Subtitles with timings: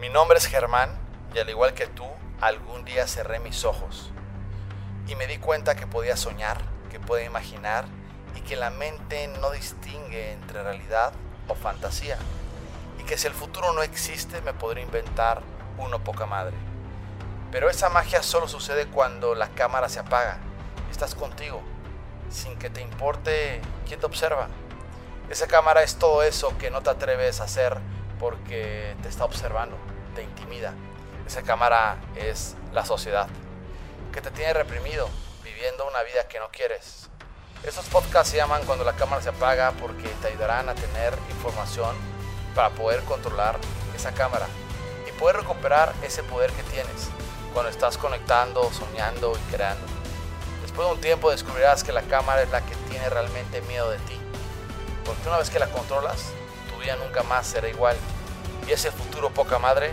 [0.00, 0.88] Mi nombre es Germán
[1.34, 2.06] y al igual que tú,
[2.40, 4.10] algún día cerré mis ojos
[5.06, 6.56] y me di cuenta que podía soñar,
[6.90, 7.84] que podía imaginar
[8.34, 11.12] y que la mente no distingue entre realidad
[11.48, 12.16] o fantasía
[12.98, 15.42] y que si el futuro no existe me podría inventar
[15.76, 16.56] uno poca madre.
[17.52, 20.38] Pero esa magia solo sucede cuando la cámara se apaga
[20.90, 21.60] estás contigo,
[22.30, 24.48] sin que te importe quién te observa.
[25.28, 27.76] Esa cámara es todo eso que no te atreves a hacer
[28.18, 29.76] porque te está observando,
[30.14, 30.74] te intimida.
[31.26, 33.28] Esa cámara es la sociedad,
[34.12, 35.08] que te tiene reprimido,
[35.44, 37.08] viviendo una vida que no quieres.
[37.62, 41.94] Esos podcasts se llaman Cuando la cámara se apaga porque te ayudarán a tener información
[42.54, 43.58] para poder controlar
[43.94, 44.46] esa cámara
[45.06, 47.10] y poder recuperar ese poder que tienes
[47.52, 49.86] cuando estás conectando, soñando y creando.
[50.62, 53.98] Después de un tiempo descubrirás que la cámara es la que tiene realmente miedo de
[53.98, 54.18] ti.
[55.04, 56.26] Porque una vez que la controlas,
[56.72, 57.96] tu vida nunca más será igual.
[58.68, 59.90] Y ese futuro poca madre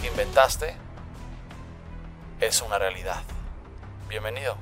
[0.00, 0.74] que inventaste
[2.40, 3.22] es una realidad.
[4.08, 4.56] Bienvenido.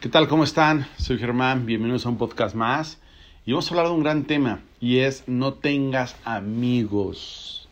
[0.00, 0.28] ¿Qué tal?
[0.28, 0.86] ¿Cómo están?
[0.98, 2.98] Soy Germán, bienvenidos a un podcast más.
[3.44, 7.68] Y vamos a hablar de un gran tema y es no tengas amigos.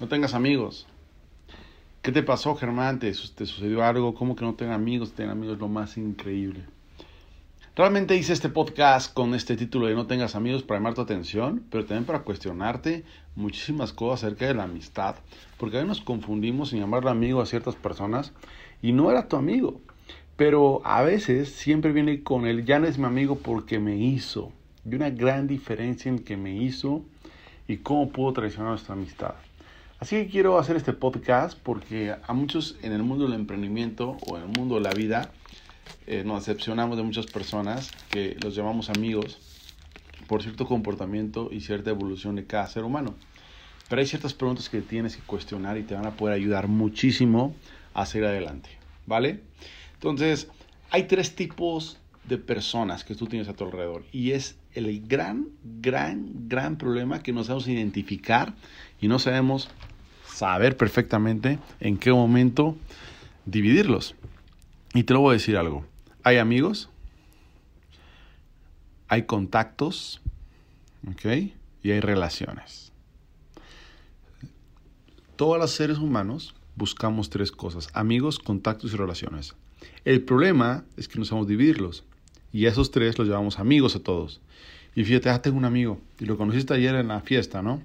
[0.00, 0.86] No tengas amigos.
[2.02, 2.98] ¿Qué te pasó, Germán?
[2.98, 4.14] ¿Te, sucedió algo?
[4.14, 5.12] ¿Cómo que no tengas amigos?
[5.12, 6.64] Tener amigos es lo más increíble.
[7.76, 11.62] Realmente hice este podcast con este título de No tengas amigos para llamar tu atención,
[11.70, 13.04] pero también para cuestionarte
[13.36, 15.14] muchísimas cosas acerca de la amistad,
[15.56, 18.32] porque a veces nos confundimos en llamarle amigo a ciertas personas
[18.82, 19.80] y no era tu amigo,
[20.36, 24.50] pero a veces siempre viene con el ya no es mi amigo porque me hizo.
[24.84, 27.04] Y una gran diferencia en que me hizo
[27.68, 29.34] y cómo pudo traicionar nuestra amistad.
[30.00, 34.38] Así que quiero hacer este podcast porque a muchos en el mundo del emprendimiento o
[34.38, 35.30] en el mundo de la vida
[36.06, 39.38] eh, nos decepcionamos de muchas personas que los llamamos amigos
[40.26, 43.14] por cierto comportamiento y cierta evolución de cada ser humano.
[43.88, 47.54] Pero hay ciertas preguntas que tienes que cuestionar y te van a poder ayudar muchísimo
[47.94, 48.70] a seguir adelante.
[49.06, 49.40] ¿Vale?
[49.94, 50.48] Entonces,
[50.90, 51.98] hay tres tipos
[52.28, 55.48] de personas que tú tienes a tu alrededor y es el gran,
[55.80, 58.54] gran, gran problema que no sabemos identificar
[59.00, 59.68] y no sabemos
[60.26, 62.76] saber perfectamente en qué momento
[63.46, 64.14] dividirlos.
[64.94, 65.89] Y te lo voy a decir algo.
[66.22, 66.88] Hay amigos,
[69.08, 70.20] hay contactos,
[71.08, 71.52] ¿ok?
[71.82, 72.92] Y hay relaciones.
[75.36, 79.54] Todos los seres humanos buscamos tres cosas, amigos, contactos y relaciones.
[80.04, 82.04] El problema es que no sabemos dividirlos.
[82.52, 84.40] Y esos tres los llamamos amigos a todos.
[84.94, 86.00] Y fíjate, ah, tengo un amigo.
[86.18, 87.80] Y lo conociste ayer en la fiesta, ¿no?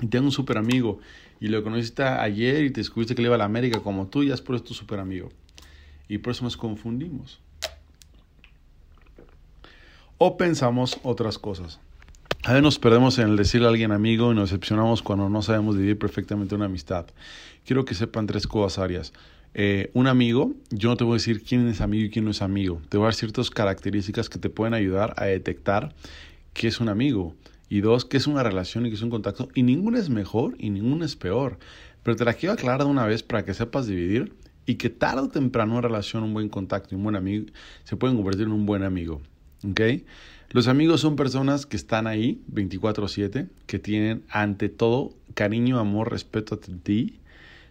[0.00, 1.00] Y tengo un super amigo.
[1.40, 4.22] Y lo conociste ayer y te descubriste que le iba a la América como tú
[4.22, 5.30] y ya es por eso tu super amigo.
[6.08, 7.40] Y por eso nos confundimos.
[10.20, 11.78] O pensamos otras cosas.
[12.42, 15.42] A veces nos perdemos en el decirle a alguien amigo y nos decepcionamos cuando no
[15.42, 17.06] sabemos dividir perfectamente una amistad.
[17.64, 19.12] Quiero que sepan tres cosas áreas.
[19.54, 22.32] Eh, un amigo, yo no te voy a decir quién es amigo y quién no
[22.32, 22.82] es amigo.
[22.88, 25.94] Te voy a dar ciertas características que te pueden ayudar a detectar
[26.52, 27.36] qué es un amigo.
[27.68, 29.48] Y dos, qué es una relación y qué es un contacto.
[29.54, 31.60] Y ninguno es mejor y ninguno es peor.
[32.02, 34.32] Pero te la quiero aclarar de una vez para que sepas dividir
[34.66, 37.46] y que tarde o temprano una relación, un buen contacto y un buen amigo
[37.84, 39.22] se pueden convertir en un buen amigo.
[39.64, 39.80] ¿Ok?
[40.50, 46.54] Los amigos son personas que están ahí 24/7, que tienen ante todo cariño, amor, respeto
[46.54, 47.18] a ti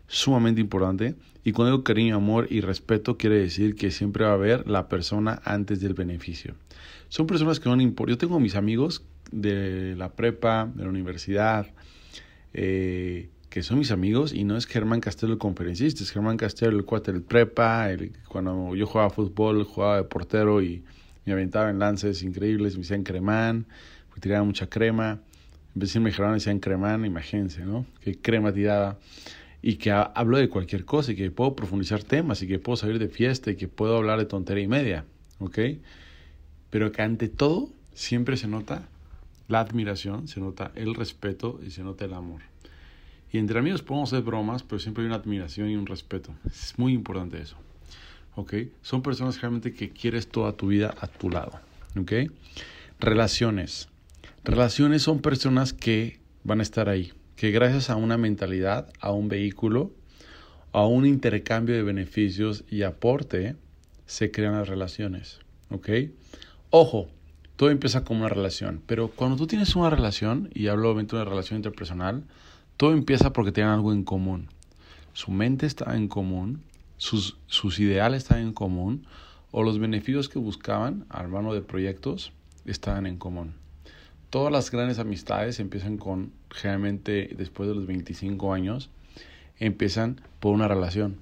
[0.07, 1.15] sumamente importante.
[1.43, 4.89] Y cuando digo cariño, amor y respeto, quiere decir que siempre va a haber la
[4.89, 6.55] persona antes del beneficio.
[7.09, 8.15] Son personas que no importan.
[8.15, 11.67] Yo tengo mis amigos de la prepa, de la universidad,
[12.53, 16.77] eh, que son mis amigos, y no es Germán Castelo el conferencista, es Germán Castelo
[16.77, 20.83] el cuate del prepa, el, cuando yo jugaba fútbol, jugaba de portero y
[21.27, 23.65] me aventaba en lances increíbles, me decían cremán,
[24.15, 27.85] me tiraba mucha crema, en vez de decirme me decían cremán, imagínense, ¿no?
[28.01, 28.97] Qué crema tiraba
[29.61, 32.99] y que hablo de cualquier cosa y que puedo profundizar temas y que puedo salir
[32.99, 35.05] de fiesta y que puedo hablar de tontería y media,
[35.39, 35.59] ¿ok?
[36.69, 38.87] Pero que ante todo siempre se nota
[39.49, 42.41] la admiración, se nota el respeto y se nota el amor.
[43.31, 46.31] Y entre amigos podemos hacer bromas, pero siempre hay una admiración y un respeto.
[46.45, 47.57] Es muy importante eso.
[48.37, 48.53] ¿Ok?
[48.81, 51.59] Son personas realmente que quieres toda tu vida a tu lado.
[51.99, 52.13] ¿Ok?
[53.01, 53.89] Relaciones.
[54.45, 59.29] Relaciones son personas que van a estar ahí que gracias a una mentalidad, a un
[59.29, 59.91] vehículo,
[60.73, 63.55] a un intercambio de beneficios y aporte,
[64.07, 65.39] se crean las relaciones.
[65.69, 65.89] ¿Ok?
[66.71, 67.07] Ojo,
[67.55, 71.25] todo empieza como una relación, pero cuando tú tienes una relación, y hablo de una
[71.25, 72.23] relación interpersonal,
[72.75, 74.47] todo empieza porque tienen algo en común.
[75.13, 76.63] Su mente está en común,
[76.97, 79.05] sus, sus ideales están en común,
[79.51, 82.31] o los beneficios que buscaban, al mano de proyectos,
[82.65, 83.53] estaban en común.
[84.29, 88.89] todas las grandes amistades empiezan con, generalmente después de los 25 años,
[89.57, 91.17] empiezan por una relación.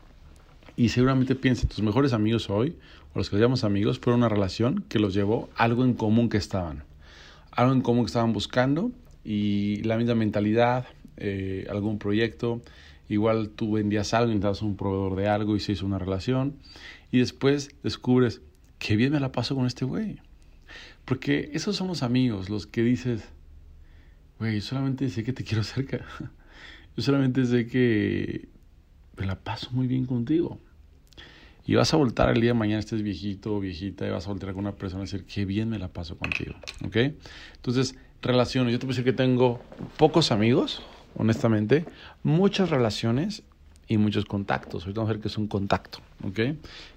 [0.76, 2.76] Y seguramente piensen, tus mejores amigos hoy,
[3.14, 6.38] o los que llamamos amigos, fueron una relación que los llevó algo en común que
[6.38, 6.84] estaban.
[7.52, 8.92] Algo en común que estaban buscando
[9.24, 10.86] y la misma mentalidad,
[11.18, 12.62] eh, algún proyecto.
[13.08, 16.58] Igual tú vendías algo, necesitabas un proveedor de algo y se hizo una relación.
[17.12, 18.42] Y después descubres,
[18.80, 20.20] qué bien me la paso con este güey.
[21.06, 23.24] Porque esos son los amigos, los que dices,
[24.40, 26.06] güey, solamente sé que te quiero cerca.
[26.98, 28.50] Yo solamente sé que
[29.18, 30.60] me la paso muy bien contigo.
[31.68, 34.30] Y vas a voltar el día de mañana, estés viejito o viejita, y vas a
[34.30, 36.54] voltar con una persona y decir, qué bien me la paso contigo.
[36.86, 36.96] ¿Ok?
[37.56, 38.72] Entonces, relaciones.
[38.72, 39.62] Yo te puedo decir que tengo
[39.98, 40.82] pocos amigos,
[41.16, 41.86] honestamente,
[42.24, 43.44] muchas relaciones
[43.88, 44.84] y muchos contactos.
[44.84, 46.00] Ahorita vamos a ver qué es un contacto.
[46.24, 46.40] ¿Ok?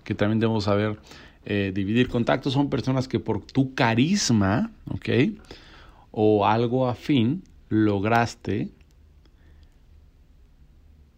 [0.04, 0.98] Que también debemos saber
[1.44, 2.08] eh, dividir.
[2.08, 5.08] Contactos son personas que por tu carisma, ¿ok?
[6.10, 8.70] O algo afín, lograste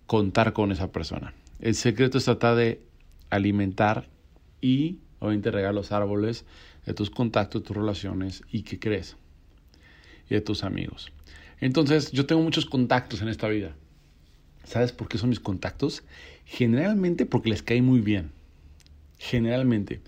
[0.06, 1.34] contar con esa persona.
[1.60, 2.82] El secreto es tratar de
[3.30, 4.08] alimentar
[4.60, 6.44] y obviamente regar los árboles
[6.84, 9.16] de tus contactos, tus relaciones y qué crees
[10.28, 11.12] y de tus amigos.
[11.60, 13.74] Entonces, yo tengo muchos contactos en esta vida.
[14.64, 16.02] ¿Sabes por qué son mis contactos?
[16.44, 18.32] Generalmente porque les cae muy bien.
[19.18, 20.00] Generalmente.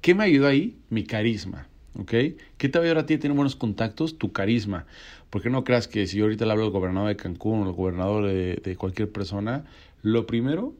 [0.00, 0.78] ¿Qué me ayudó ahí?
[0.88, 1.66] Mi carisma.
[1.98, 2.12] ¿Ok?
[2.56, 4.18] ¿Qué te va a buenos contactos?
[4.18, 4.86] Tu carisma.
[5.30, 7.72] Porque no creas que si yo ahorita le hablo al gobernador de Cancún o al
[7.72, 9.64] gobernador de, de cualquier persona,
[10.02, 10.74] lo primero,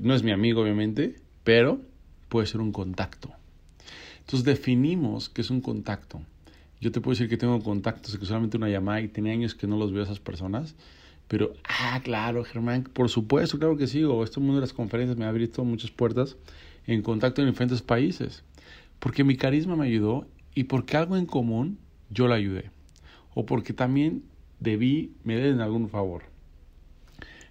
[0.00, 1.80] no es mi amigo obviamente, pero
[2.28, 3.30] puede ser un contacto.
[4.20, 6.22] Entonces definimos qué es un contacto.
[6.84, 9.66] Yo te puedo decir que tengo contactos, que solamente una llamada y tiene años que
[9.66, 10.74] no los veo a esas personas.
[11.28, 14.04] Pero, ah, claro, Germán, por supuesto, claro que sí.
[14.04, 16.36] O este mundo de las conferencias me ha abierto muchas puertas
[16.86, 18.44] en contacto en diferentes países.
[18.98, 21.78] Porque mi carisma me ayudó y porque algo en común
[22.10, 22.70] yo la ayudé.
[23.32, 24.22] O porque también
[24.60, 26.24] debí, me den algún favor.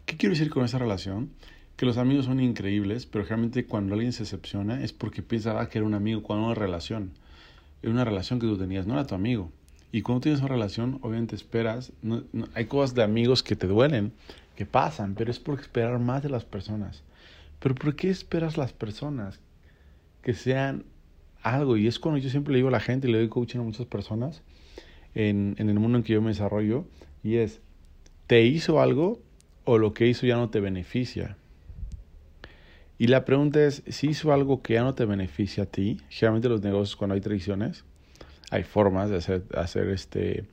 [0.05, 1.31] ¿Qué quiero decir con esa relación?
[1.75, 5.79] Que los amigos son increíbles, pero realmente cuando alguien se decepciona es porque pensaba que
[5.79, 7.13] era un amigo cuando una relación.
[7.83, 9.51] Era una relación que tú tenías, no era tu amigo.
[9.91, 11.91] Y cuando tienes una relación, obviamente esperas,
[12.55, 14.13] hay cosas de amigos que te duelen,
[14.55, 17.03] que pasan, pero es por esperar más de las personas.
[17.59, 19.39] Pero ¿por qué esperas las personas
[20.23, 20.85] que sean
[21.43, 21.77] algo?
[21.77, 23.63] Y es cuando yo siempre le digo a la gente y le doy coaching a
[23.63, 24.41] muchas personas
[25.13, 26.85] en, en el mundo en que yo me desarrollo,
[27.23, 27.61] y es,
[28.25, 29.19] ¿te hizo algo
[29.65, 31.37] o lo que hizo ya no te beneficia?
[32.97, 36.49] Y la pregunta es, si hizo algo que ya no te beneficia a ti, generalmente
[36.49, 37.83] los negocios cuando hay traiciones,
[38.51, 40.45] hay formas de hacer, hacer este,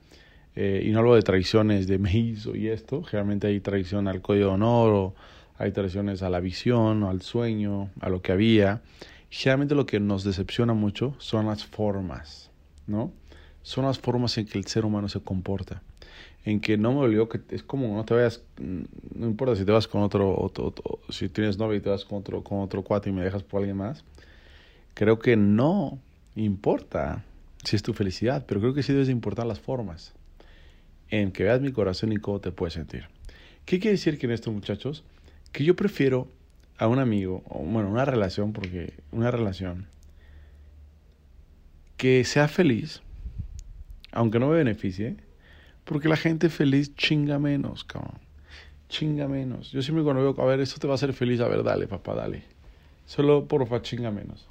[0.57, 4.21] eh, y no hablo de traiciones de me hizo y esto, generalmente hay traición al
[4.23, 5.15] código de honor o
[5.61, 8.81] hay traiciones a la visión, o al sueño, a lo que había.
[9.29, 12.51] Generalmente lo que nos decepciona mucho son las formas,
[12.87, 13.13] ¿no?
[13.63, 15.83] Son las formas en que el ser humano se comporta.
[16.45, 19.73] En que no me olvidó que es como no te vayas, no importa si te
[19.73, 20.73] vas con otro, otro,
[21.11, 23.59] si tienes novia y te vas con otro, con otro cuate y me dejas por
[23.59, 24.05] alguien más.
[24.95, 25.99] Creo que no
[26.37, 27.25] importa
[27.63, 30.15] si es tu felicidad, pero creo que sí debes de importar las formas
[31.11, 33.07] en que veas mi corazón y cómo te puedes sentir.
[33.67, 35.05] ¿Qué quiere decir que en esto, muchachos?
[35.53, 36.29] que yo prefiero
[36.79, 39.87] a un amigo, o bueno, una relación, porque una relación
[41.97, 43.03] que sea feliz,
[44.13, 45.17] aunque no me beneficie,
[45.91, 48.21] porque la gente feliz chinga menos, cabrón.
[48.89, 49.73] Chinga menos.
[49.73, 51.89] Yo siempre cuando veo, a ver, esto te va a hacer feliz, a ver, dale,
[51.89, 52.45] papá, dale.
[53.07, 54.47] Solo porfa, chinga menos.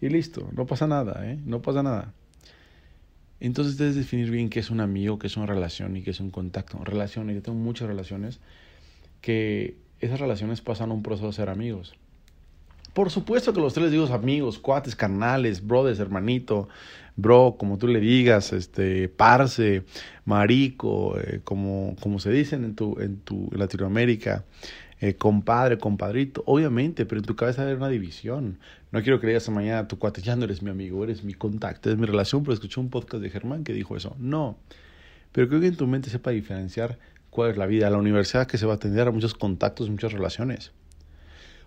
[0.00, 1.40] Y listo, no pasa nada, ¿eh?
[1.44, 2.14] No pasa nada.
[3.40, 6.20] Entonces debes definir bien qué es un amigo, qué es una relación y qué es
[6.20, 6.78] un contacto.
[6.84, 8.38] Relaciones, yo tengo muchas relaciones
[9.22, 11.96] que esas relaciones pasan un proceso de ser amigos.
[12.96, 16.70] Por supuesto que los tres digo amigos, cuates, carnales, brothers, hermanito,
[17.14, 19.82] bro, como tú le digas, este, parce,
[20.24, 24.46] marico, eh, como, como se dicen en tu, en tu Latinoamérica,
[24.98, 28.60] eh, compadre, compadrito, obviamente, pero en tu cabeza hay una división.
[28.92, 31.34] No quiero que le digas mañana tu cuate, ya no eres mi amigo, eres mi
[31.34, 34.16] contacto, eres mi relación, pero escuché un podcast de Germán que dijo eso.
[34.18, 34.56] No,
[35.32, 36.98] pero creo que en tu mente sepa diferenciar
[37.28, 37.90] cuál es la vida.
[37.90, 40.72] La universidad que se va a atender a muchos contactos, muchas relaciones.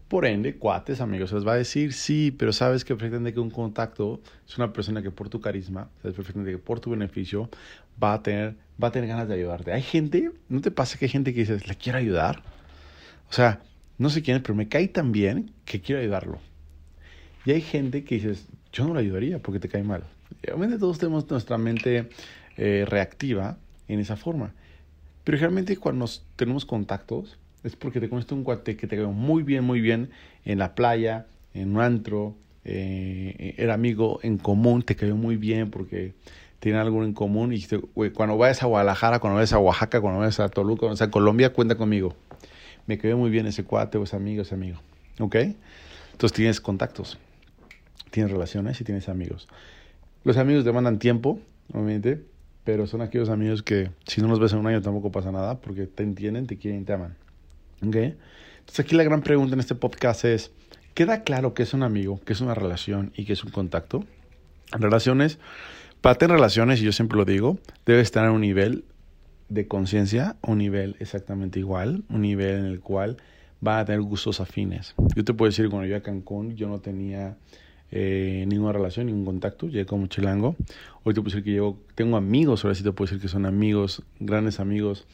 [0.10, 3.52] Por ende, cuates, amigos, les va a decir, sí, pero sabes que pretende que un
[3.52, 7.48] contacto es una persona que por tu carisma, sabes perfectamente que por tu beneficio
[8.04, 9.72] va a tener, va a tener ganas de ayudarte.
[9.72, 12.42] Hay gente, ¿no te pasa que hay gente que dices, le quiero ayudar?
[13.30, 13.62] O sea,
[14.00, 16.40] no sé quién es, pero me cae tan bien que quiero ayudarlo.
[17.46, 20.04] Y hay gente que dices, yo no lo ayudaría porque te cae mal.
[20.42, 22.10] Y obviamente todos tenemos nuestra mente
[22.58, 24.54] eh, reactiva en esa forma.
[25.24, 29.44] Pero realmente cuando tenemos contactos es porque te conoces un cuate que te quedó muy
[29.44, 30.10] bien, muy bien
[30.46, 32.36] en la playa, en un antro,
[32.66, 36.14] eh, era amigo en común, te cayó muy bien porque
[36.60, 37.64] tienen algo en común y
[38.12, 41.12] cuando vayas a Guadalajara, cuando vayas a Oaxaca, cuando vayas a Toluca, cuando vayas a
[41.12, 42.16] Colombia, cuenta conmigo.
[42.86, 44.80] Me quedé muy bien ese cuate o ese amigo, ese amigo.
[45.20, 45.36] ¿Ok?
[46.12, 47.18] Entonces tienes contactos,
[48.12, 49.48] tienes relaciones y tienes amigos.
[50.24, 51.40] Los amigos demandan tiempo,
[51.72, 52.22] obviamente,
[52.66, 55.60] pero son aquellos amigos que si no los ves en un año tampoco pasa nada
[55.60, 57.16] porque te entienden, te quieren, te aman.
[57.86, 57.96] ¿Ok?
[57.96, 60.52] Entonces aquí la gran pregunta en este podcast es,
[60.94, 64.06] ¿queda claro que es un amigo, que es una relación y que es un contacto?
[64.72, 65.40] Relaciones,
[66.02, 68.86] para tener relaciones, y yo siempre lo digo, debes estar en un nivel
[69.50, 73.18] de conciencia, un nivel exactamente igual, un nivel en el cual
[73.66, 74.94] va a tener gustos afines.
[75.16, 77.38] Yo te puedo decir, cuando yo a Cancún, yo no tenía
[77.92, 80.56] eh, ninguna relación, ningún contacto, llegué como chilango.
[81.04, 83.46] Hoy te puedo decir que llevo, tengo amigos, ahora sí te puedo decir que son
[83.46, 85.08] amigos, grandes amigos,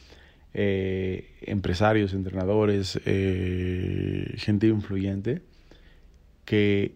[0.54, 5.42] eh, empresarios, entrenadores, eh, gente influyente,
[6.44, 6.94] que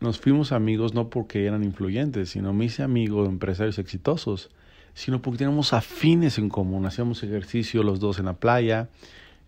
[0.00, 4.50] nos fuimos amigos no porque eran influyentes, sino me hice amigos, empresarios exitosos,
[4.92, 6.86] sino porque tenemos afines en común.
[6.86, 8.88] Hacíamos ejercicio los dos en la playa,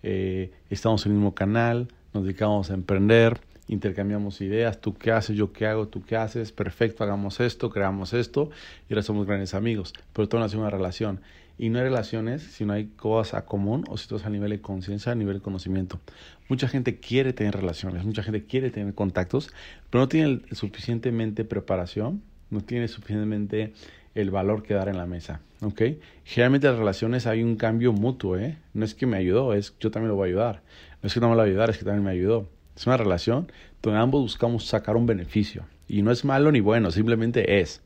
[0.03, 5.37] eh, estamos en el mismo canal, nos dedicamos a emprender, intercambiamos ideas, tú qué haces,
[5.37, 8.51] yo qué hago, tú qué haces, perfecto, hagamos esto, creamos esto,
[8.89, 11.21] y ahora somos grandes amigos, pero todo nace una relación.
[11.59, 14.31] Y no hay relaciones si no hay cosas a común o si todo es a
[14.31, 16.01] nivel de conciencia, a nivel de conocimiento.
[16.49, 19.51] Mucha gente quiere tener relaciones, mucha gente quiere tener contactos,
[19.91, 23.73] pero no tiene suficientemente preparación, no tiene suficientemente
[24.15, 25.41] el valor que dar en la mesa.
[25.63, 25.83] ¿ok?
[26.25, 28.59] Generalmente las relaciones hay un cambio mutuo, ¿eh?
[28.75, 30.63] No es que me ayudó, es yo también lo voy a ayudar.
[31.03, 32.49] No es que no me lo va a ayudar, es que también me ayudó.
[32.77, 33.51] Es una relación
[33.83, 35.65] donde ambos buscamos sacar un beneficio.
[35.89, 37.83] Y no es malo ni bueno, simplemente es.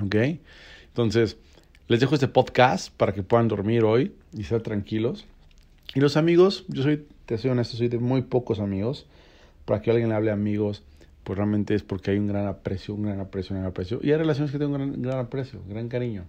[0.00, 0.16] ¿Ok?
[0.88, 1.36] Entonces,
[1.88, 5.24] les dejo este podcast para que puedan dormir hoy y estar tranquilos.
[5.94, 9.06] Y los amigos, yo soy, te soy honesto, soy de muy pocos amigos.
[9.64, 10.82] Para que alguien le hable amigos,
[11.22, 14.00] pues realmente es porque hay un gran aprecio, un gran aprecio, un gran aprecio.
[14.02, 16.24] Y hay relaciones que tengo un gran, aprecio, gran cariño.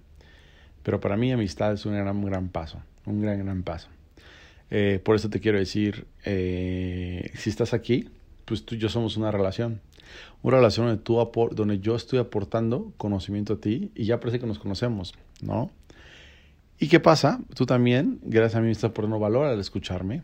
[0.83, 3.89] Pero para mí amistad es un gran, gran paso, un gran, gran paso.
[4.69, 8.09] Eh, por eso te quiero decir, eh, si estás aquí,
[8.45, 9.81] pues tú y yo somos una relación.
[10.41, 11.19] Una relación donde, tú
[11.51, 15.71] donde yo estoy aportando conocimiento a ti y ya parece que nos conocemos, ¿no?
[16.79, 17.39] ¿Y qué pasa?
[17.55, 20.23] Tú también, gracias a mí, estás poniendo valor al escucharme,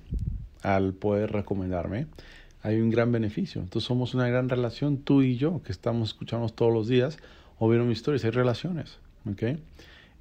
[0.62, 2.08] al poder recomendarme.
[2.62, 3.62] Hay un gran beneficio.
[3.62, 7.18] Entonces somos una gran relación, tú y yo, que estamos escuchando todos los días
[7.58, 8.24] o viendo mis historias.
[8.24, 9.44] Hay relaciones, ¿ok?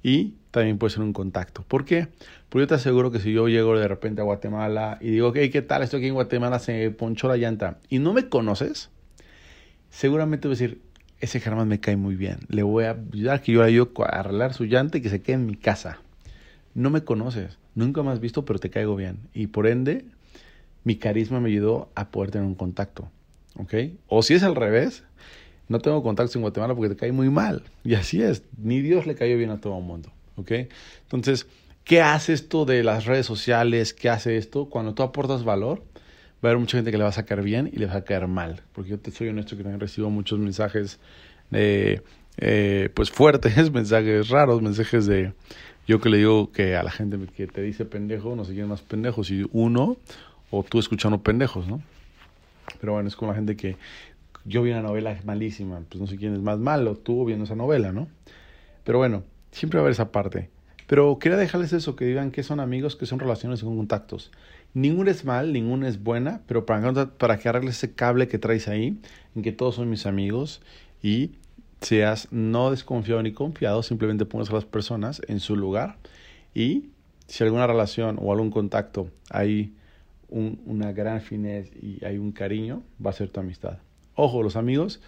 [0.03, 1.63] y también puede ser un contacto.
[1.63, 2.09] ¿Por qué?
[2.49, 5.49] Porque yo te aseguro que si yo llego de repente a Guatemala y digo, hey,
[5.49, 5.81] ¿qué tal?
[5.81, 8.89] Estoy aquí en Guatemala, se ponchó la llanta y no me conoces,
[9.89, 10.81] seguramente voy a decir,
[11.23, 14.53] ese Germán me cae muy bien, le voy a ayudar que yo ayudo a arreglar
[14.53, 15.99] su llanta y que se quede en mi casa.
[16.75, 19.19] No me conoces, nunca me has visto, pero te caigo bien.
[19.33, 20.03] Y por ende,
[20.83, 23.09] mi carisma me ayudó a poder tener un contacto.
[23.55, 23.73] ¿Ok?
[24.09, 25.05] O si es al revés,
[25.69, 27.63] no tengo contacto en Guatemala porque te cae muy mal.
[27.85, 30.11] Y así es, ni Dios le cayó bien a todo el mundo.
[30.35, 30.51] ¿Ok?
[31.03, 31.47] Entonces,
[31.85, 33.93] ¿qué hace esto de las redes sociales?
[33.93, 34.65] ¿Qué hace esto?
[34.65, 35.83] Cuando tú aportas valor,
[36.43, 38.03] va a haber mucha gente que le va a sacar bien y le va a
[38.03, 38.61] caer mal.
[38.73, 40.99] Porque yo te soy honesto que también recibo muchos mensajes
[41.51, 45.33] eh, pues fuertes, mensajes raros, mensajes de,
[45.87, 48.69] yo que le digo que a la gente que te dice pendejo, no se quieren
[48.69, 49.97] más pendejos, y uno,
[50.49, 51.81] o tú escuchando pendejos, ¿no?
[52.79, 53.77] Pero bueno, es como la gente que
[54.45, 57.55] yo vi una novela malísima, pues no sé quién es más malo, tú viendo esa
[57.55, 58.07] novela, ¿no?
[58.83, 60.49] Pero bueno, siempre va a haber esa parte.
[60.87, 64.31] Pero quería dejarles eso, que digan que son amigos, que son relaciones y contactos.
[64.73, 68.67] Ninguna es mal, ninguna es buena, pero para, para que arregles ese cable que traes
[68.67, 68.99] ahí,
[69.35, 70.61] en que todos son mis amigos
[71.01, 71.31] y
[71.81, 75.97] seas no desconfiado ni confiado, simplemente pongas a las personas en su lugar
[76.55, 76.89] y
[77.27, 79.73] si alguna relación o algún contacto hay
[80.29, 83.77] una gran finez y hay un cariño, va a ser tu amistad.
[84.15, 84.99] Ojo, los amigos,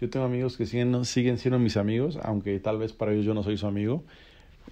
[0.00, 3.34] yo tengo amigos que siguen, siguen siendo mis amigos, aunque tal vez para ellos yo
[3.34, 4.02] no soy su amigo,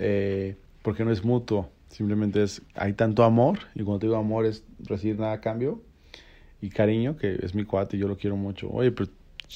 [0.01, 4.47] eh, porque no es mutuo, simplemente es, hay tanto amor, y cuando te digo amor
[4.47, 5.83] es recibir nada a cambio,
[6.63, 8.71] y cariño, que es mi cuate y yo lo quiero mucho.
[8.71, 9.11] Oye, pero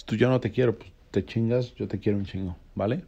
[0.07, 3.05] tú yo no te quiero, pues te chingas, yo te quiero un chingo, ¿vale?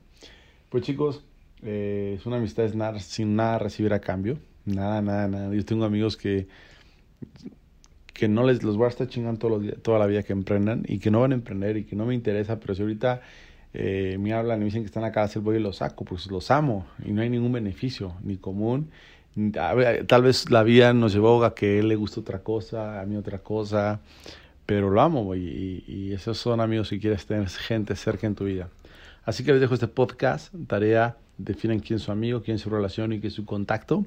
[0.68, 1.25] Pues chicos,
[1.62, 5.54] eh, es una amistad es nada, sin nada recibir a cambio, nada, nada, nada.
[5.54, 6.49] Yo tengo amigos que
[8.16, 10.33] que no les los voy a estar chingando todos los días, toda la vida que
[10.33, 13.21] emprendan y que no van a emprender y que no me interesa, pero si ahorita
[13.75, 16.04] eh, me hablan y me dicen que están acá a hacer voy y los saco,
[16.04, 18.90] pues los amo y no hay ningún beneficio, ni común.
[20.07, 23.16] Tal vez la vida nos llevó a que él le gusta otra cosa, a mí
[23.16, 24.00] otra cosa,
[24.64, 28.45] pero lo amo y, y esos son amigos si quieres tener gente cerca en tu
[28.45, 28.69] vida.
[29.25, 32.71] Así que les dejo este podcast, tarea, definen quién es su amigo, quién es su
[32.71, 34.07] relación y quién es su contacto.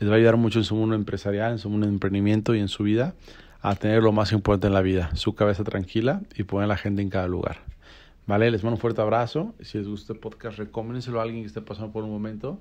[0.00, 2.60] Les va a ayudar mucho en su mundo empresarial, en su mundo de emprendimiento y
[2.60, 3.14] en su vida
[3.62, 6.76] a tener lo más importante en la vida, su cabeza tranquila y poner a la
[6.76, 7.58] gente en cada lugar.
[8.26, 8.50] ¿Vale?
[8.50, 9.54] Les mando un fuerte abrazo.
[9.60, 12.58] Si les gusta el podcast, recomiéndenselo a alguien que esté pasando por un momento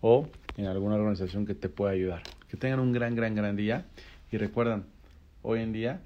[0.00, 2.22] o en alguna organización que te pueda ayudar.
[2.48, 3.86] Que tengan un gran, gran, gran día.
[4.30, 4.84] Y recuerden,
[5.42, 6.00] hoy en día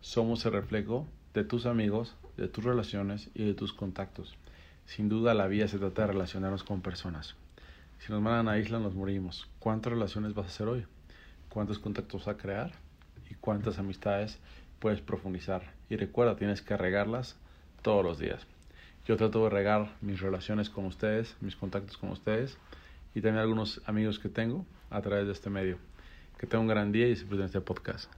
[0.00, 4.36] somos el reflejo de tus amigos, de tus relaciones y de tus contactos.
[4.86, 7.34] Sin duda la vida se trata de relacionarnos con personas.
[7.98, 9.48] Si nos mandan a isla nos morimos.
[9.58, 10.84] ¿Cuántas relaciones vas a hacer hoy?
[11.48, 12.72] ¿Cuántos contactos vas a crear?
[13.30, 14.38] ¿Y cuántas amistades
[14.78, 15.62] puedes profundizar?
[15.88, 17.36] Y recuerda, tienes que regarlas
[17.82, 18.46] todos los días.
[19.06, 22.58] Yo trato de regar mis relaciones con ustedes, mis contactos con ustedes
[23.16, 25.78] y también algunos amigos que tengo a través de este medio.
[26.38, 28.12] Que tengan un gran día y disfruten este podcast.